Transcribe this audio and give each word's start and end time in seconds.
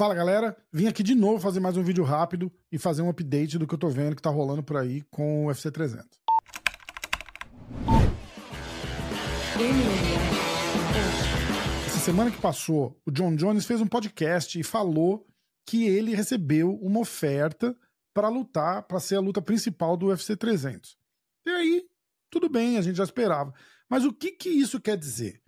Fala 0.00 0.14
galera, 0.14 0.56
vim 0.72 0.86
aqui 0.86 1.02
de 1.02 1.14
novo 1.14 1.38
fazer 1.38 1.60
mais 1.60 1.76
um 1.76 1.82
vídeo 1.82 2.02
rápido 2.02 2.50
e 2.72 2.78
fazer 2.78 3.02
um 3.02 3.10
update 3.10 3.58
do 3.58 3.66
que 3.66 3.74
eu 3.74 3.78
tô 3.78 3.90
vendo 3.90 4.16
que 4.16 4.22
tá 4.22 4.30
rolando 4.30 4.62
por 4.62 4.78
aí 4.78 5.02
com 5.10 5.44
o 5.44 5.48
UFC 5.48 5.70
300. 5.70 6.08
Essa 11.86 11.98
semana 11.98 12.30
que 12.30 12.40
passou, 12.40 12.98
o 13.04 13.10
John 13.10 13.36
Jones 13.36 13.66
fez 13.66 13.82
um 13.82 13.86
podcast 13.86 14.58
e 14.58 14.62
falou 14.62 15.26
que 15.66 15.84
ele 15.84 16.14
recebeu 16.14 16.76
uma 16.76 17.00
oferta 17.00 17.76
para 18.14 18.30
lutar, 18.30 18.84
para 18.84 19.00
ser 19.00 19.16
a 19.16 19.20
luta 19.20 19.42
principal 19.42 19.98
do 19.98 20.06
UFC 20.06 20.34
300. 20.34 20.96
E 21.44 21.50
aí, 21.50 21.84
tudo 22.30 22.48
bem, 22.48 22.78
a 22.78 22.80
gente 22.80 22.96
já 22.96 23.04
esperava. 23.04 23.52
Mas 23.86 24.06
o 24.06 24.14
que 24.14 24.30
que 24.30 24.48
isso 24.48 24.80
quer 24.80 24.96
dizer? 24.96 25.42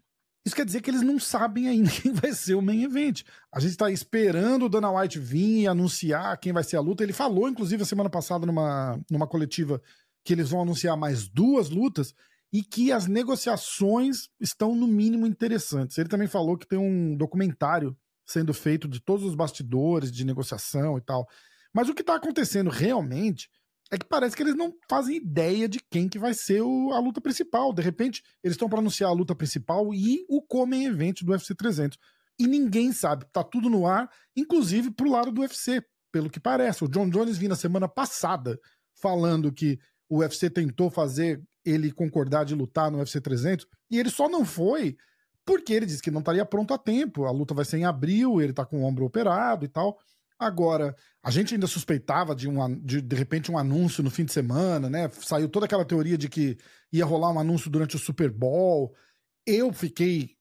Isso 0.45 0.57
quer 0.57 0.65
dizer 0.65 0.81
que 0.81 0.91
eles 0.91 1.03
não 1.03 1.19
sabem 1.19 1.69
ainda 1.69 1.91
quem 2.03 2.13
vai 2.13 2.33
ser 2.33 2.55
o 2.55 2.63
main 2.63 2.83
event. 2.83 3.23
A 3.53 3.61
gente 3.61 3.71
está 3.73 3.91
esperando 3.91 4.67
o 4.67 4.69
Dana 4.69 4.91
White 4.91 5.19
vir 5.19 5.63
e 5.63 5.67
anunciar 5.67 6.39
quem 6.39 6.53
vai 6.53 6.65
ser 6.65 6.77
a 6.77 6.81
luta. 6.81 7.03
Ele 7.03 7.13
falou, 7.13 7.49
inclusive, 7.49 7.83
a 7.83 7.87
semana 7.87 8.11
passada, 8.11 8.45
numa, 8.45 9.01
numa 9.11 9.27
coletiva, 9.27 9.81
que 10.25 10.33
eles 10.33 10.51
vão 10.51 10.63
anunciar 10.63 10.97
mais 10.97 11.29
duas 11.29 11.71
lutas 11.71 12.15
e 12.53 12.63
que 12.63 12.93
as 12.93 13.07
negociações 13.07 14.29
estão, 14.41 14.75
no 14.75 14.87
mínimo, 14.87 15.27
interessantes. 15.27 15.97
Ele 15.97 16.09
também 16.09 16.29
falou 16.29 16.59
que 16.59 16.67
tem 16.67 16.79
um 16.79 17.17
documentário 17.17 17.97
sendo 18.27 18.53
feito 18.53 18.87
de 18.87 19.01
todos 19.01 19.25
os 19.25 19.35
bastidores 19.35 20.13
de 20.13 20.25
negociação 20.25 20.99
e 20.99 21.01
tal. 21.01 21.27
Mas 21.73 21.89
o 21.89 21.95
que 21.95 22.03
está 22.03 22.17
acontecendo 22.17 22.69
realmente 22.69 23.49
é 23.93 23.99
que 23.99 24.07
parece 24.07 24.35
que 24.35 24.43
eles 24.43 24.57
não 24.57 24.73
fazem 24.89 25.17
ideia 25.17 25.69
de 25.69 25.79
quem 25.91 26.09
que 26.09 26.19
vai 26.19 26.33
ser 26.33 26.63
o, 26.63 26.93
a 26.93 26.99
luta 26.99 27.21
principal. 27.21 27.75
De 27.75 27.83
repente, 27.83 28.23
eles 28.43 28.55
estão 28.55 28.67
para 28.67 28.79
anunciar 28.79 29.11
a 29.11 29.13
luta 29.13 29.35
principal 29.35 29.93
e 29.93 30.25
o 30.31 30.41
Comem 30.41 30.87
Event 30.87 31.23
do 31.23 31.33
UFC 31.33 31.55
300. 31.55 31.99
E 32.39 32.47
ninguém 32.47 32.91
sabe, 32.91 33.27
tá 33.31 33.45
tudo 33.45 33.69
no 33.69 33.87
ar, 33.87 34.11
inclusive 34.35 34.91
pro 34.91 35.11
lado 35.11 35.31
do 35.31 35.43
UFC, 35.43 35.85
pelo 36.11 36.31
que 36.31 36.41
parece. 36.41 36.83
O 36.83 36.89
John 36.89 37.11
Jones 37.11 37.37
vinha 37.37 37.51
na 37.51 37.55
semana 37.55 37.87
passada 37.87 38.59
falando 38.95 39.53
que 39.53 39.79
o 40.09 40.21
UFC 40.21 40.49
tentou 40.49 40.91
fazer 40.91 41.43
ele 41.63 41.93
concordar 41.93 42.45
de 42.45 42.55
lutar 42.55 42.91
no 42.91 42.97
UFC 42.97 43.21
300 43.21 43.67
e 43.91 43.99
ele 43.99 44.09
só 44.09 44.27
não 44.27 44.43
foi 44.43 44.97
porque 45.45 45.75
ele 45.75 45.85
disse 45.85 46.01
que 46.01 46.11
não 46.11 46.21
estaria 46.21 46.47
pronto 46.47 46.73
a 46.73 46.79
tempo. 46.79 47.27
A 47.27 47.31
luta 47.31 47.53
vai 47.53 47.67
ser 47.67 47.77
em 47.77 47.85
abril, 47.85 48.41
ele 48.41 48.55
tá 48.55 48.65
com 48.65 48.83
o 48.83 48.85
ombro 48.85 49.05
operado 49.05 49.67
e 49.67 49.69
tal. 49.69 49.99
Agora, 50.43 50.95
a 51.23 51.31
gente 51.31 51.55
ainda 51.55 51.67
suspeitava 51.67 52.35
de, 52.35 52.49
um, 52.49 52.81
de, 52.81 53.01
de 53.01 53.17
repente, 53.17 53.51
um 53.51 53.57
anúncio 53.57 54.03
no 54.03 54.11
fim 54.11 54.25
de 54.25 54.33
semana, 54.33 54.91
né? 54.91 55.09
Saiu 55.11 55.49
toda 55.49 55.67
aquela 55.67 55.85
teoria 55.85 56.19
de 56.19 56.29
que 56.29 56.59
ia 56.93 57.05
rolar 57.05 57.31
um 57.31 57.39
anúncio 57.39 57.71
durante 57.71 57.95
o 57.95 57.99
Super 57.99 58.31
Bowl. 58.31 58.95
Eu 59.47 59.73
fiquei 59.73 60.37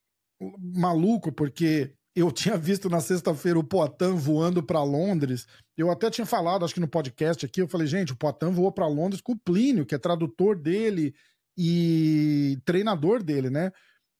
maluco 0.73 1.31
porque 1.31 1.93
eu 2.15 2.31
tinha 2.33 2.57
visto 2.57 2.89
na 2.89 2.99
sexta-feira 2.99 3.59
o 3.59 3.63
Poitin 3.63 4.15
voando 4.15 4.63
para 4.63 4.83
Londres. 4.83 5.45
Eu 5.77 5.91
até 5.91 6.09
tinha 6.09 6.25
falado, 6.25 6.65
acho 6.65 6.73
que 6.73 6.79
no 6.79 6.87
podcast 6.87 7.45
aqui, 7.45 7.61
eu 7.61 7.67
falei, 7.67 7.85
gente, 7.85 8.13
o 8.13 8.17
Poitin 8.17 8.49
voou 8.49 8.71
para 8.71 8.87
Londres 8.87 9.21
com 9.21 9.33
o 9.33 9.39
Plínio, 9.39 9.85
que 9.85 9.95
é 9.95 9.99
tradutor 9.99 10.57
dele 10.57 11.13
e 11.57 12.59
treinador 12.65 13.21
dele, 13.21 13.49
né? 13.49 13.71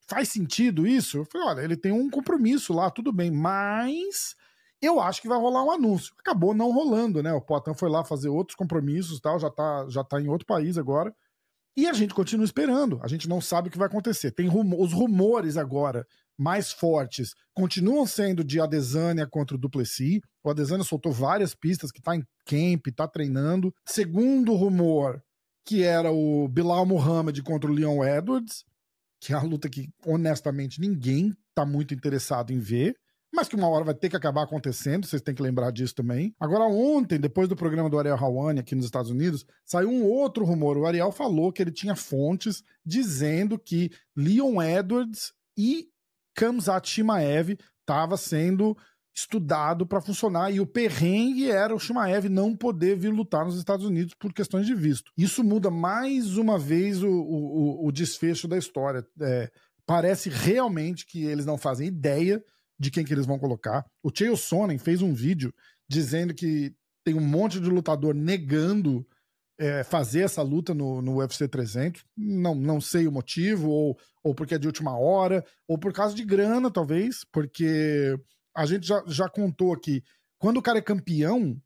Faz 0.08 0.28
sentido 0.28 0.86
isso? 0.86 1.18
Eu 1.18 1.24
falei, 1.24 1.46
olha, 1.48 1.60
ele 1.62 1.76
tem 1.76 1.92
um 1.92 2.08
compromisso 2.08 2.72
lá, 2.72 2.90
tudo 2.90 3.12
bem, 3.12 3.30
mas 3.30 4.36
eu 4.82 5.00
acho 5.00 5.22
que 5.22 5.28
vai 5.28 5.38
rolar 5.38 5.64
um 5.64 5.70
anúncio. 5.70 6.12
Acabou 6.18 6.52
não 6.52 6.72
rolando, 6.72 7.22
né? 7.22 7.32
O 7.32 7.40
Poitin 7.40 7.74
foi 7.74 7.88
lá 7.88 8.04
fazer 8.04 8.28
outros 8.28 8.56
compromissos 8.56 9.20
tal, 9.20 9.38
já 9.38 9.48
tá, 9.48 9.86
já 9.88 10.02
tá 10.02 10.20
em 10.20 10.28
outro 10.28 10.46
país 10.46 10.76
agora. 10.76 11.14
E 11.76 11.86
a 11.86 11.92
gente 11.92 12.12
continua 12.12 12.44
esperando. 12.44 13.00
A 13.02 13.08
gente 13.08 13.28
não 13.28 13.40
sabe 13.40 13.68
o 13.68 13.70
que 13.70 13.78
vai 13.78 13.86
acontecer. 13.86 14.32
Tem 14.32 14.48
os 14.48 14.92
rumores 14.92 15.56
agora 15.56 16.06
mais 16.38 16.72
fortes 16.72 17.34
continuam 17.54 18.06
sendo 18.06 18.42
de 18.42 18.60
Adesanya 18.60 19.26
contra 19.26 19.56
o 19.56 19.58
Duplessis. 19.58 20.20
O 20.42 20.50
Adesanya 20.50 20.82
soltou 20.82 21.12
várias 21.12 21.54
pistas 21.54 21.92
que 21.92 22.02
tá 22.02 22.16
em 22.16 22.24
camp, 22.44 22.86
tá 22.94 23.06
treinando. 23.06 23.72
Segundo 23.86 24.54
rumor, 24.54 25.22
que 25.64 25.82
era 25.82 26.10
o 26.10 26.48
Bilal 26.48 26.84
Muhammad 26.84 27.38
contra 27.42 27.70
o 27.70 27.74
Leon 27.74 28.04
Edwards, 28.04 28.64
que 29.20 29.32
é 29.32 29.36
uma 29.36 29.46
luta 29.46 29.68
que 29.68 29.88
honestamente 30.04 30.80
ninguém 30.80 31.32
tá 31.54 31.64
muito 31.64 31.94
interessado 31.94 32.52
em 32.52 32.58
ver 32.58 32.96
mas 33.32 33.48
que 33.48 33.56
uma 33.56 33.68
hora 33.68 33.84
vai 33.84 33.94
ter 33.94 34.10
que 34.10 34.16
acabar 34.16 34.42
acontecendo, 34.42 35.06
vocês 35.06 35.22
têm 35.22 35.34
que 35.34 35.42
lembrar 35.42 35.70
disso 35.70 35.94
também. 35.94 36.34
Agora, 36.38 36.64
ontem, 36.64 37.18
depois 37.18 37.48
do 37.48 37.56
programa 37.56 37.88
do 37.88 37.98
Ariel 37.98 38.16
Hawani 38.16 38.60
aqui 38.60 38.74
nos 38.74 38.84
Estados 38.84 39.10
Unidos, 39.10 39.46
saiu 39.64 39.88
um 39.88 40.04
outro 40.04 40.44
rumor. 40.44 40.76
O 40.76 40.86
Ariel 40.86 41.10
falou 41.10 41.50
que 41.50 41.62
ele 41.62 41.72
tinha 41.72 41.96
fontes 41.96 42.62
dizendo 42.84 43.58
que 43.58 43.90
Leon 44.14 44.60
Edwards 44.62 45.32
e 45.56 45.88
Kamzat 46.34 46.88
Shimaev 46.88 47.56
estava 47.80 48.16
sendo 48.16 48.76
estudado 49.14 49.86
para 49.86 50.00
funcionar 50.00 50.50
e 50.50 50.60
o 50.60 50.66
perrengue 50.66 51.50
era 51.50 51.74
o 51.74 51.78
Shimaev 51.78 52.28
não 52.28 52.56
poder 52.56 52.96
vir 52.96 53.12
lutar 53.12 53.44
nos 53.44 53.56
Estados 53.56 53.84
Unidos 53.84 54.14
por 54.14 54.32
questões 54.32 54.66
de 54.66 54.74
visto. 54.74 55.12
Isso 55.16 55.44
muda 55.44 55.70
mais 55.70 56.36
uma 56.36 56.58
vez 56.58 57.02
o, 57.02 57.10
o, 57.10 57.86
o 57.86 57.92
desfecho 57.92 58.48
da 58.48 58.56
história. 58.56 59.06
É, 59.20 59.50
parece 59.86 60.30
realmente 60.30 61.06
que 61.06 61.24
eles 61.24 61.44
não 61.44 61.58
fazem 61.58 61.88
ideia 61.88 62.42
de 62.82 62.90
quem 62.90 63.04
que 63.04 63.14
eles 63.14 63.26
vão 63.26 63.38
colocar. 63.38 63.86
O 64.02 64.10
Chael 64.12 64.36
Sonnen 64.36 64.76
fez 64.76 65.00
um 65.02 65.14
vídeo 65.14 65.54
dizendo 65.88 66.34
que 66.34 66.74
tem 67.04 67.14
um 67.14 67.20
monte 67.20 67.60
de 67.60 67.68
lutador 67.68 68.12
negando 68.12 69.06
é, 69.56 69.84
fazer 69.84 70.22
essa 70.22 70.42
luta 70.42 70.74
no, 70.74 71.00
no 71.00 71.18
UFC 71.18 71.46
300. 71.46 72.04
Não, 72.16 72.56
não 72.56 72.80
sei 72.80 73.06
o 73.06 73.12
motivo, 73.12 73.70
ou, 73.70 73.96
ou 74.24 74.34
porque 74.34 74.56
é 74.56 74.58
de 74.58 74.66
última 74.66 74.98
hora, 74.98 75.44
ou 75.68 75.78
por 75.78 75.92
causa 75.92 76.12
de 76.12 76.24
grana, 76.24 76.72
talvez, 76.72 77.24
porque 77.30 78.18
a 78.54 78.66
gente 78.66 78.84
já, 78.84 79.00
já 79.06 79.28
contou 79.28 79.72
aqui. 79.72 80.02
Quando 80.36 80.56
o 80.56 80.62
cara 80.62 80.78
é 80.78 80.82
campeão, 80.82 81.56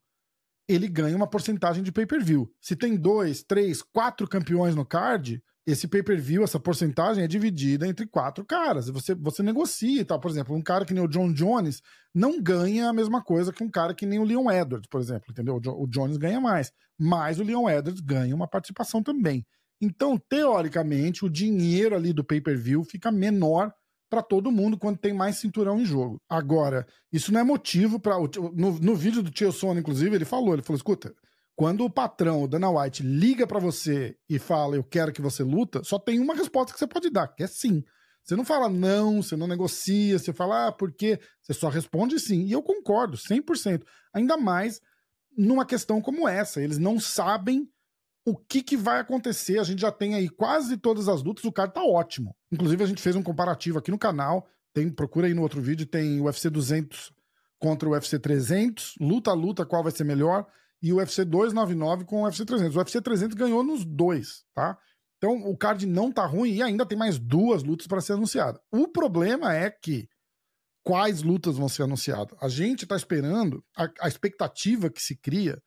ele 0.69 0.87
ganha 0.87 1.17
uma 1.17 1.27
porcentagem 1.27 1.83
de 1.83 1.91
pay-per-view. 1.93 2.53
Se 2.61 2.77
tem 2.77 2.95
dois, 2.95 3.43
três, 3.43 3.81
quatro 3.81 4.29
campeões 4.29 4.75
no 4.75 4.85
card, 4.85 5.43
esse 5.67 5.89
pay-per-view, 5.89 6.45
essa 6.45 6.61
porcentagem 6.61 7.25
é 7.25 7.27
dividida 7.27 7.89
entre 7.89 8.07
quatro 8.07 8.45
caras. 8.45 8.89
Você, 8.89 9.15
você 9.17 9.43
negocia 9.43 10.01
e 10.01 10.05
tal. 10.05 10.21
Por 10.21 10.31
exemplo, 10.31 10.55
um 10.55 10.63
cara 10.63 10.85
que 10.85 10.95
nem 10.95 11.03
o 11.03 11.09
John 11.09 11.33
Jones 11.33 11.83
não 12.15 12.41
ganha 12.41 12.89
a 12.89 12.93
mesma 12.93 13.21
coisa 13.21 13.53
que 13.53 13.65
um 13.65 13.71
cara 13.71 13.93
que 13.93 14.07
nem 14.07 14.21
o 14.21 14.25
Leon 14.25 14.49
Edwards, 14.49 14.89
por 14.89 15.01
exemplo, 15.01 15.27
entendeu? 15.31 15.61
O 15.77 15.87
Jones 15.89 16.17
ganha 16.17 16.41
mais, 16.41 16.73
mas 16.97 17.41
o 17.41 17.43
Leon 17.43 17.69
Edwards 17.69 18.01
ganha 18.01 18.35
uma 18.35 18.47
participação 18.47 19.03
também. 19.03 19.45
Então, 19.81 20.17
teoricamente, 20.17 21.25
o 21.25 21.29
dinheiro 21.29 21.97
ali 21.97 22.13
do 22.13 22.25
pay-per-view 22.25 22.85
fica 22.85 23.11
menor 23.11 23.73
para 24.09 24.23
todo 24.23 24.53
mundo 24.53 24.79
quando 24.79 24.99
tem 24.99 25.13
mais 25.13 25.37
cinturão 25.37 25.81
em 25.81 25.85
jogo. 25.85 26.23
Agora, 26.29 26.87
isso 27.13 27.33
não 27.33 27.41
é 27.41 27.45
motivo 27.45 27.99
para 27.99 28.17
no, 28.19 28.79
no 28.79 28.95
vídeo 28.95 29.21
do 29.21 29.31
Tio 29.31 29.51
Sono, 29.51 29.81
inclusive, 29.81 30.15
ele 30.15 30.25
falou, 30.25 30.55
ele 30.55 30.63
falou, 30.63 30.77
escuta, 30.77 31.13
quando 31.57 31.87
o 31.87 31.91
patrão, 31.91 32.43
o 32.43 32.47
Dana 32.47 32.71
White, 32.71 33.03
liga 33.03 33.47
para 33.47 33.59
você 33.59 34.15
e 34.29 34.39
fala, 34.39 34.77
eu 34.77 34.85
quero 34.85 35.11
que 35.11 35.23
você 35.23 35.43
luta, 35.43 35.83
só 35.83 35.99
tem 35.99 36.21
uma 36.21 36.35
resposta 36.35 36.73
que 36.75 36.79
você 36.79 36.87
pode 36.87 37.09
dar, 37.09 37.29
que 37.29 37.43
é 37.43 37.47
sim. 37.47 37.83
Você 38.23 38.37
não 38.37 38.45
fala 38.45 38.69
não, 38.69 39.23
você 39.23 39.37
não 39.37 39.47
negocia, 39.47 40.19
você 40.19 40.33
fala, 40.35 40.67
ah, 40.67 40.73
por 40.73 40.93
quê? 40.93 41.19
Você 41.43 41.55
só 41.55 41.69
responde 41.69 42.21
sim. 42.21 42.43
E 42.43 42.53
eu 42.53 42.63
concordo, 42.63 43.17
100%. 43.17 43.85
Ainda 44.13 44.37
mais 44.37 44.81
numa 45.37 45.65
questão 45.65 46.01
como 46.01 46.29
essa. 46.29 46.61
Eles 46.61 46.77
não 46.77 47.01
sabem 47.01 47.67
o 48.27 48.37
que, 48.37 48.63
que 48.63 48.77
vai 48.77 49.01
acontecer. 49.01 49.59
A 49.59 49.65
gente 49.65 49.81
já 49.81 49.93
tem 49.93 50.15
aí 50.15 50.29
quase 50.29 50.77
todas 50.77 51.09
as 51.09 51.23
lutas, 51.23 51.45
o 51.45 51.53
cara 51.53 51.71
tá 51.71 51.83
ótimo. 51.83 52.37
Inclusive, 52.51 52.83
a 52.83 52.87
gente 52.87 53.01
fez 53.01 53.15
um 53.15 53.23
comparativo 53.23 53.79
aqui 53.79 53.93
no 53.93 53.99
canal. 53.99 54.47
Tem, 54.75 54.91
procura 54.91 55.29
aí 55.29 55.33
no 55.33 55.43
outro 55.43 55.61
vídeo, 55.63 55.87
tem 55.87 56.21
o 56.21 56.25
UFC 56.25 56.51
200 56.51 57.13
contra 57.59 57.89
o 57.89 57.93
UFC 57.93 58.19
300, 58.19 58.95
luta 59.01 59.31
a 59.31 59.35
luta, 59.35 59.65
qual 59.65 59.83
vai 59.83 59.93
ser 59.93 60.05
melhor 60.05 60.47
e 60.87 60.93
o 60.93 60.97
UFC 60.97 61.25
299 61.25 62.05
com 62.05 62.23
o 62.23 62.25
UFC 62.25 62.45
300. 62.45 62.77
O 62.77 62.79
UFC 62.79 63.01
300 63.01 63.35
ganhou 63.35 63.65
nos 63.65 63.85
dois, 63.85 64.45
tá? 64.55 64.79
Então 65.19 65.35
o 65.49 65.57
card 65.57 65.85
não 65.87 66.13
tá 66.13 66.25
ruim 66.25 66.53
e 66.53 66.63
ainda 66.63 66.87
tem 66.87 66.97
mais 66.97 67.19
duas 67.19 67.65
lutas 67.65 67.87
para 67.87 68.01
ser 68.01 68.13
anunciada. 68.13 68.61
O 68.71 68.87
problema 68.87 69.53
é 69.53 69.69
que 69.71 70.09
quais 70.85 71.23
lutas 71.23 71.57
vão 71.57 71.69
ser 71.69 71.83
anunciadas? 71.83 72.37
A 72.41 72.49
gente 72.49 72.87
tá 72.87 72.95
esperando, 72.95 73.65
a, 73.77 73.89
a 74.03 74.09
expectativa 74.09 74.89
que 74.89 75.03
se 75.03 75.17
cria 75.17 75.61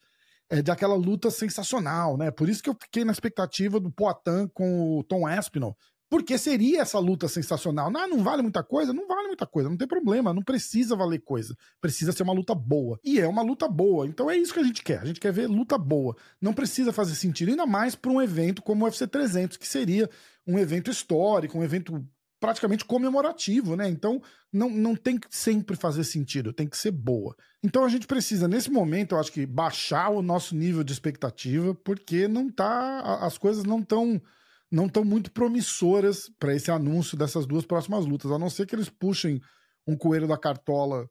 é 0.49 0.61
de 0.61 0.71
aquela 0.71 0.95
luta 0.95 1.29
sensacional, 1.29 2.17
né? 2.17 2.31
Por 2.31 2.47
isso 2.47 2.63
que 2.63 2.69
eu 2.69 2.77
fiquei 2.81 3.03
na 3.03 3.11
expectativa 3.11 3.77
do 3.77 3.91
Poatan 3.91 4.47
com 4.47 4.97
o 4.97 5.03
Tom 5.03 5.27
Aspinall, 5.27 5.75
porque 6.09 6.37
seria 6.37 6.81
essa 6.81 6.97
luta 6.97 7.27
sensacional. 7.27 7.91
Não, 7.91 8.09
não 8.09 8.23
vale 8.23 8.41
muita 8.41 8.63
coisa? 8.63 8.91
Não 8.91 9.07
vale 9.07 9.27
muita 9.27 9.45
coisa, 9.45 9.69
não 9.69 9.77
tem 9.77 9.87
problema, 9.87 10.33
não 10.33 10.41
precisa 10.41 10.95
valer 10.95 11.19
coisa. 11.19 11.55
Precisa 11.79 12.11
ser 12.11 12.23
uma 12.23 12.33
luta 12.33 12.55
boa. 12.55 12.99
E 13.03 13.19
é 13.19 13.27
uma 13.27 13.43
luta 13.43 13.67
boa. 13.67 14.07
Então 14.07 14.29
é 14.29 14.35
isso 14.35 14.53
que 14.53 14.59
a 14.59 14.63
gente 14.63 14.83
quer. 14.83 14.99
A 14.99 15.05
gente 15.05 15.19
quer 15.19 15.31
ver 15.31 15.47
luta 15.47 15.77
boa. 15.77 16.15
Não 16.41 16.53
precisa 16.53 16.91
fazer 16.91 17.15
sentido, 17.15 17.49
ainda 17.49 17.65
mais 17.67 17.95
para 17.95 18.11
um 18.11 18.21
evento 18.21 18.61
como 18.61 18.83
o 18.83 18.87
UFC 18.87 19.07
300, 19.07 19.57
que 19.57 19.67
seria 19.67 20.09
um 20.47 20.57
evento 20.57 20.89
histórico, 20.89 21.57
um 21.57 21.63
evento 21.63 22.03
praticamente 22.39 22.85
comemorativo, 22.85 23.75
né? 23.75 23.87
Então 23.87 24.21
não, 24.51 24.69
não 24.69 24.95
tem 24.95 25.17
que 25.19 25.27
sempre 25.29 25.75
fazer 25.75 26.03
sentido, 26.03 26.53
tem 26.53 26.67
que 26.67 26.77
ser 26.77 26.91
boa. 26.91 27.35
Então 27.61 27.83
a 27.83 27.89
gente 27.89 28.07
precisa, 28.07 28.47
nesse 28.47 28.71
momento, 28.71 29.13
eu 29.13 29.19
acho 29.19 29.31
que 29.31 29.45
baixar 29.45 30.09
o 30.09 30.21
nosso 30.21 30.55
nível 30.55 30.83
de 30.83 30.93
expectativa, 30.93 31.75
porque 31.75 32.27
não 32.27 32.49
tá. 32.49 33.19
As 33.21 33.37
coisas 33.37 33.63
não 33.63 33.79
estão 33.79 34.19
não 34.71 34.85
estão 34.85 35.03
muito 35.03 35.31
promissoras 35.31 36.29
para 36.39 36.55
esse 36.55 36.69
anúncio 36.69 37.17
dessas 37.17 37.45
duas 37.45 37.65
próximas 37.65 38.05
lutas, 38.05 38.31
a 38.31 38.37
não 38.37 38.49
ser 38.49 38.65
que 38.65 38.75
eles 38.75 38.89
puxem 38.89 39.41
um 39.87 39.97
coelho 39.97 40.27
da 40.27 40.37
cartola 40.37 41.09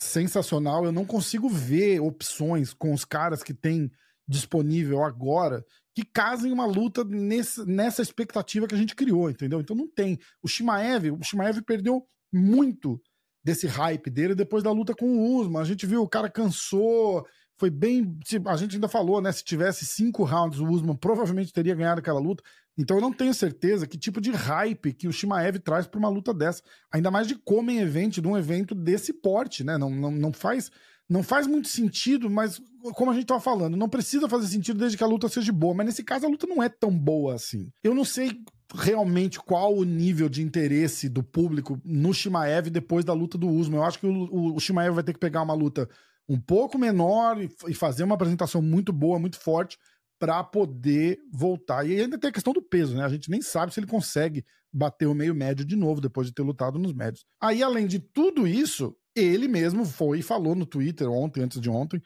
sensacional. 0.00 0.84
Eu 0.84 0.92
não 0.92 1.04
consigo 1.04 1.48
ver 1.48 2.00
opções 2.00 2.72
com 2.72 2.92
os 2.92 3.04
caras 3.04 3.42
que 3.42 3.54
tem 3.54 3.90
disponível 4.28 5.02
agora 5.02 5.64
que 5.94 6.04
casem 6.04 6.52
uma 6.52 6.64
luta 6.64 7.04
nesse, 7.04 7.64
nessa 7.66 8.00
expectativa 8.00 8.66
que 8.66 8.74
a 8.74 8.78
gente 8.78 8.96
criou, 8.96 9.28
entendeu? 9.28 9.60
Então 9.60 9.76
não 9.76 9.86
tem. 9.86 10.18
O 10.42 10.48
Shimaev, 10.48 11.10
o 11.10 11.22
Shimaev 11.22 11.60
perdeu 11.62 12.06
muito 12.32 13.00
desse 13.44 13.66
hype 13.66 14.08
dele 14.08 14.34
depois 14.34 14.62
da 14.62 14.70
luta 14.70 14.94
com 14.94 15.06
o 15.06 15.36
Usman. 15.38 15.60
A 15.60 15.64
gente 15.64 15.84
viu 15.84 16.02
o 16.02 16.08
cara 16.08 16.30
cansou, 16.30 17.26
foi 17.62 17.70
bem. 17.70 18.18
A 18.46 18.56
gente 18.56 18.74
ainda 18.74 18.88
falou, 18.88 19.20
né? 19.20 19.30
Se 19.30 19.44
tivesse 19.44 19.86
cinco 19.86 20.24
rounds, 20.24 20.58
o 20.58 20.66
Usman 20.66 20.96
provavelmente 20.96 21.52
teria 21.52 21.76
ganhado 21.76 22.00
aquela 22.00 22.18
luta. 22.18 22.42
Então 22.76 22.96
eu 22.96 23.00
não 23.00 23.12
tenho 23.12 23.32
certeza 23.32 23.86
que 23.86 23.96
tipo 23.96 24.20
de 24.20 24.32
hype 24.32 24.92
que 24.94 25.06
o 25.06 25.12
Shimaev 25.12 25.60
traz 25.60 25.86
para 25.86 26.00
uma 26.00 26.08
luta 26.08 26.34
dessa. 26.34 26.60
Ainda 26.90 27.08
mais 27.08 27.28
de 27.28 27.36
como 27.36 27.70
em 27.70 27.78
evento, 27.78 28.20
de 28.20 28.26
um 28.26 28.36
evento 28.36 28.74
desse 28.74 29.12
porte, 29.12 29.62
né? 29.62 29.78
Não, 29.78 29.88
não, 29.90 30.10
não 30.10 30.32
faz. 30.32 30.72
Não 31.08 31.22
faz 31.22 31.46
muito 31.46 31.68
sentido, 31.68 32.28
mas 32.28 32.60
como 32.94 33.12
a 33.12 33.14
gente 33.14 33.26
tava 33.26 33.40
falando, 33.40 33.76
não 33.76 33.88
precisa 33.88 34.28
fazer 34.28 34.48
sentido 34.48 34.78
desde 34.78 34.96
que 34.96 35.04
a 35.04 35.06
luta 35.06 35.28
seja 35.28 35.52
boa. 35.52 35.74
Mas 35.74 35.86
nesse 35.86 36.02
caso 36.02 36.26
a 36.26 36.28
luta 36.28 36.48
não 36.48 36.60
é 36.60 36.68
tão 36.68 36.90
boa 36.90 37.36
assim. 37.36 37.70
Eu 37.84 37.94
não 37.94 38.04
sei 38.04 38.40
realmente 38.74 39.38
qual 39.38 39.76
o 39.76 39.84
nível 39.84 40.28
de 40.28 40.42
interesse 40.42 41.08
do 41.08 41.22
público 41.22 41.80
no 41.84 42.12
Shimaev 42.12 42.70
depois 42.70 43.04
da 43.04 43.12
luta 43.12 43.38
do 43.38 43.48
Usman. 43.48 43.78
Eu 43.78 43.84
acho 43.84 44.00
que 44.00 44.06
o, 44.06 44.10
o, 44.10 44.56
o 44.56 44.60
Shimaev 44.60 44.94
vai 44.94 45.04
ter 45.04 45.12
que 45.12 45.20
pegar 45.20 45.42
uma 45.42 45.54
luta 45.54 45.88
um 46.28 46.40
pouco 46.40 46.78
menor 46.78 47.40
e, 47.42 47.50
e 47.68 47.74
fazer 47.74 48.04
uma 48.04 48.14
apresentação 48.14 48.62
muito 48.62 48.92
boa, 48.92 49.18
muito 49.18 49.38
forte 49.38 49.78
para 50.18 50.42
poder 50.44 51.18
voltar. 51.32 51.84
E 51.84 52.00
ainda 52.00 52.18
tem 52.18 52.30
a 52.30 52.32
questão 52.32 52.52
do 52.52 52.62
peso, 52.62 52.96
né? 52.96 53.04
A 53.04 53.08
gente 53.08 53.28
nem 53.30 53.42
sabe 53.42 53.74
se 53.74 53.80
ele 53.80 53.88
consegue 53.88 54.44
bater 54.72 55.06
o 55.06 55.14
meio 55.14 55.34
médio 55.34 55.64
de 55.64 55.76
novo 55.76 56.00
depois 56.00 56.26
de 56.26 56.32
ter 56.32 56.42
lutado 56.42 56.78
nos 56.78 56.92
médios. 56.92 57.24
Aí, 57.40 57.62
além 57.62 57.86
de 57.86 57.98
tudo 57.98 58.46
isso, 58.46 58.96
ele 59.16 59.48
mesmo 59.48 59.84
foi 59.84 60.20
e 60.20 60.22
falou 60.22 60.54
no 60.54 60.64
Twitter 60.64 61.10
ontem, 61.10 61.42
antes 61.42 61.60
de 61.60 61.68
ontem, 61.68 62.00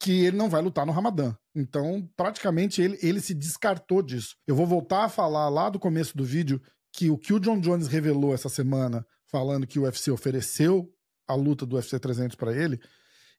que 0.00 0.24
ele 0.24 0.36
não 0.36 0.48
vai 0.48 0.60
lutar 0.60 0.84
no 0.84 0.92
Ramadã. 0.92 1.34
Então, 1.54 2.08
praticamente, 2.16 2.82
ele, 2.82 2.98
ele 3.02 3.20
se 3.20 3.34
descartou 3.34 4.02
disso. 4.02 4.34
Eu 4.46 4.56
vou 4.56 4.66
voltar 4.66 5.04
a 5.04 5.08
falar 5.08 5.48
lá 5.48 5.68
do 5.70 5.78
começo 5.78 6.16
do 6.16 6.24
vídeo 6.24 6.60
que 6.92 7.08
o 7.08 7.16
que 7.16 7.32
o 7.32 7.38
John 7.38 7.60
Jones 7.60 7.86
revelou 7.86 8.34
essa 8.34 8.48
semana, 8.48 9.06
falando 9.30 9.66
que 9.66 9.78
o 9.78 9.82
UFC 9.82 10.10
ofereceu 10.10 10.90
a 11.28 11.34
luta 11.34 11.64
do 11.64 11.76
UFC 11.76 11.98
300 11.98 12.34
para 12.34 12.52
ele, 12.52 12.80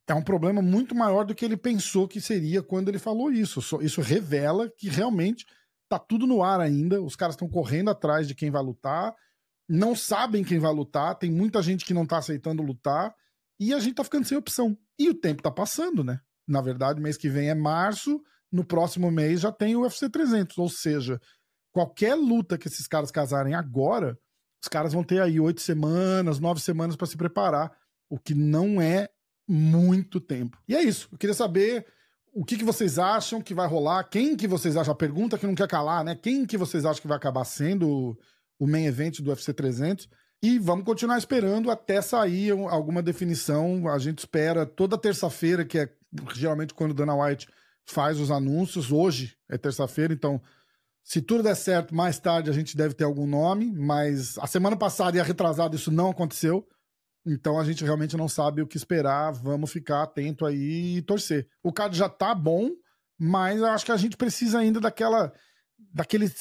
é 0.07 0.13
um 0.13 0.23
problema 0.23 0.61
muito 0.61 0.93
maior 0.93 1.25
do 1.25 1.33
que 1.33 1.45
ele 1.45 1.55
pensou 1.55 2.07
que 2.07 2.19
seria 2.19 2.61
quando 2.61 2.89
ele 2.89 2.99
falou 2.99 3.31
isso. 3.31 3.59
Isso 3.81 4.01
revela 4.01 4.69
que 4.77 4.89
realmente 4.89 5.45
tá 5.89 5.97
tudo 5.97 6.27
no 6.27 6.43
ar 6.43 6.59
ainda, 6.59 7.01
os 7.01 7.15
caras 7.15 7.35
estão 7.35 7.47
correndo 7.47 7.89
atrás 7.89 8.27
de 8.27 8.35
quem 8.35 8.49
vai 8.49 8.61
lutar, 8.61 9.13
não 9.69 9.95
sabem 9.95 10.43
quem 10.43 10.59
vai 10.59 10.73
lutar, 10.73 11.15
tem 11.15 11.31
muita 11.31 11.61
gente 11.61 11.85
que 11.85 11.93
não 11.93 12.05
tá 12.05 12.17
aceitando 12.17 12.63
lutar, 12.63 13.13
e 13.59 13.73
a 13.73 13.79
gente 13.79 13.95
tá 13.95 14.03
ficando 14.03 14.25
sem 14.25 14.37
opção. 14.37 14.77
E 14.97 15.09
o 15.09 15.13
tempo 15.13 15.41
tá 15.41 15.51
passando, 15.51 16.03
né? 16.03 16.19
Na 16.47 16.61
verdade, 16.61 16.99
mês 16.99 17.15
que 17.15 17.29
vem 17.29 17.49
é 17.49 17.55
março, 17.55 18.21
no 18.51 18.65
próximo 18.65 19.09
mês 19.09 19.41
já 19.41 19.51
tem 19.51 19.75
o 19.75 19.81
UFC 19.81 20.09
300, 20.09 20.57
ou 20.57 20.69
seja, 20.69 21.19
qualquer 21.71 22.15
luta 22.15 22.57
que 22.57 22.67
esses 22.67 22.87
caras 22.87 23.11
casarem 23.11 23.53
agora, 23.53 24.17
os 24.61 24.67
caras 24.67 24.93
vão 24.93 25.03
ter 25.03 25.21
aí 25.21 25.39
oito 25.39 25.61
semanas, 25.61 26.39
nove 26.39 26.59
semanas 26.59 26.95
para 26.95 27.07
se 27.07 27.17
preparar, 27.17 27.71
o 28.09 28.19
que 28.19 28.33
não 28.33 28.81
é 28.81 29.09
muito 29.47 30.19
tempo. 30.19 30.57
E 30.67 30.75
é 30.75 30.81
isso. 30.81 31.09
Eu 31.11 31.17
queria 31.17 31.33
saber 31.33 31.85
o 32.33 32.43
que, 32.43 32.57
que 32.57 32.63
vocês 32.63 32.97
acham 32.97 33.41
que 33.41 33.53
vai 33.53 33.67
rolar, 33.67 34.03
quem 34.05 34.35
que 34.35 34.47
vocês 34.47 34.75
acham, 34.75 34.91
a 34.91 34.97
pergunta 34.97 35.37
que 35.37 35.45
não 35.45 35.53
quer 35.53 35.67
calar, 35.67 36.03
né? 36.03 36.15
Quem 36.15 36.45
que 36.45 36.57
vocês 36.57 36.85
acham 36.85 37.01
que 37.01 37.07
vai 37.07 37.17
acabar 37.17 37.45
sendo 37.45 38.17
o 38.57 38.65
main 38.67 38.85
event 38.85 39.19
do 39.19 39.29
UFC 39.29 39.53
300? 39.53 40.09
E 40.41 40.57
vamos 40.59 40.83
continuar 40.83 41.17
esperando 41.17 41.71
até 41.71 42.01
sair 42.01 42.51
alguma 42.51 43.01
definição. 43.01 43.87
A 43.87 43.99
gente 43.99 44.19
espera 44.19 44.65
toda 44.65 44.97
terça-feira, 44.97 45.63
que 45.63 45.77
é 45.77 45.89
geralmente 46.33 46.73
quando 46.73 46.93
Dana 46.93 47.15
White 47.15 47.47
faz 47.85 48.19
os 48.19 48.31
anúncios. 48.31 48.91
Hoje 48.91 49.37
é 49.47 49.57
terça-feira, 49.57 50.13
então 50.13 50.41
se 51.03 51.21
tudo 51.21 51.43
der 51.43 51.55
certo, 51.55 51.93
mais 51.93 52.17
tarde 52.17 52.49
a 52.49 52.53
gente 52.53 52.77
deve 52.77 52.93
ter 52.93 53.03
algum 53.03 53.27
nome, 53.27 53.71
mas 53.71 54.37
a 54.37 54.47
semana 54.47 54.77
passada 54.77 55.17
e 55.17 55.19
a 55.19 55.23
retrasada 55.23 55.75
isso 55.75 55.91
não 55.91 56.09
aconteceu. 56.09 56.65
Então 57.25 57.59
a 57.59 57.63
gente 57.63 57.83
realmente 57.83 58.17
não 58.17 58.27
sabe 58.27 58.61
o 58.61 58.67
que 58.67 58.77
esperar. 58.77 59.31
Vamos 59.31 59.71
ficar 59.71 60.03
atento 60.03 60.45
aí 60.45 60.97
e 60.97 61.01
torcer. 61.01 61.47
O 61.61 61.71
card 61.71 61.97
já 61.97 62.09
tá 62.09 62.35
bom, 62.35 62.71
mas 63.17 63.61
acho 63.63 63.85
que 63.85 63.91
a 63.91 63.97
gente 63.97 64.17
precisa 64.17 64.59
ainda 64.59 64.79
daquela 64.79 65.31
daquele 65.93 66.31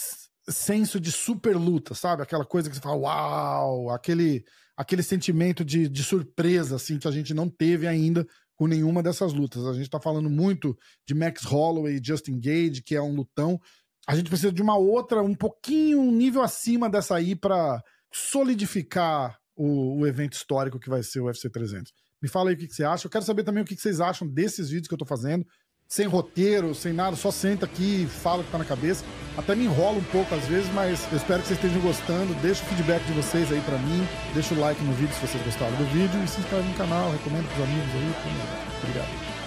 senso 0.49 0.99
de 0.99 1.13
super 1.13 1.57
luta, 1.57 1.95
sabe? 1.95 2.23
Aquela 2.23 2.45
coisa 2.45 2.69
que 2.69 2.77
você 2.77 2.83
fala, 2.83 2.97
uau, 2.97 3.91
aquele 3.91 4.45
aquele 4.77 5.03
sentimento 5.03 5.65
de, 5.65 5.89
de 5.89 6.03
surpresa 6.03 6.77
assim 6.77 6.99
que 6.99 7.07
a 7.07 7.11
gente 7.11 7.33
não 7.33 7.49
teve 7.49 7.87
ainda 7.87 8.27
com 8.57 8.67
nenhuma 8.67 9.03
dessas 9.03 9.33
lutas. 9.33 9.67
A 9.67 9.75
gente 9.75 9.89
tá 9.89 10.01
falando 10.01 10.29
muito 10.29 10.77
de 11.07 11.15
Max 11.15 11.45
Holloway 11.45 11.97
e 11.97 12.05
Justin 12.05 12.41
Gage, 12.41 12.83
que 12.83 12.95
é 12.95 13.03
um 13.03 13.15
lutão. 13.15 13.61
A 14.07 14.17
gente 14.17 14.29
precisa 14.29 14.53
de 14.53 14.63
uma 14.63 14.77
outra, 14.77 15.23
um 15.23 15.35
pouquinho, 15.35 16.01
um 16.01 16.11
nível 16.11 16.43
acima 16.43 16.91
dessa 16.91 17.15
aí 17.15 17.37
para 17.37 17.83
solidificar 18.13 19.39
o, 19.57 20.01
o, 20.01 20.07
evento 20.07 20.35
histórico 20.35 20.79
que 20.79 20.89
vai 20.89 21.03
ser 21.03 21.21
o 21.21 21.27
UFC 21.27 21.49
300. 21.49 21.93
Me 22.21 22.29
fala 22.29 22.51
aí 22.51 22.55
o 22.55 22.59
que, 22.59 22.67
que 22.67 22.75
você 22.75 22.85
acha. 22.85 23.07
Eu 23.07 23.11
quero 23.11 23.25
saber 23.25 23.45
também 23.45 23.63
o 23.63 23.67
que, 23.67 23.75
que 23.75 23.83
vocês 23.83 24.01
acham 24.01 24.27
desses 24.27 24.69
vídeos 24.69 24.89
que 24.89 24.95
eu 24.95 24.99
tô 24.99 25.05
fazendo. 25.05 25.47
Sem 25.89 26.07
roteiro, 26.07 26.75
sem 26.75 26.93
nada, 26.93 27.17
só 27.17 27.31
senta 27.31 27.67
aqui 27.67 28.05
e 28.05 28.07
fala 28.07 28.41
o 28.41 28.45
que 28.45 28.51
tá 28.51 28.57
na 28.57 28.65
cabeça. 28.65 29.05
Até 29.37 29.55
me 29.55 29.65
enrola 29.65 29.99
um 29.99 30.05
pouco 30.05 30.35
às 30.35 30.47
vezes, 30.47 30.73
mas 30.73 31.07
eu 31.11 31.19
espero 31.19 31.43
que 31.43 31.49
vocês 31.49 31.59
estejam 31.59 31.83
gostando. 31.83 32.33
Deixa 32.41 32.63
o 32.65 32.67
feedback 32.69 33.05
de 33.05 33.13
vocês 33.13 33.53
aí 33.53 33.61
para 33.61 33.77
mim. 33.79 34.07
Deixa 34.33 34.55
o 34.55 34.59
like 34.59 34.83
no 34.83 34.93
vídeo 34.95 35.15
se 35.15 35.21
vocês 35.21 35.45
gostaram 35.45 35.77
do 35.77 35.85
vídeo. 35.93 36.23
E 36.25 36.29
se 36.29 36.41
inscreve 36.41 36.67
no 36.67 36.75
canal, 36.77 37.11
recomenda 37.13 37.47
pros 37.49 37.63
amigos 37.63 37.91
aí. 37.95 38.15
Obrigado. 38.83 39.42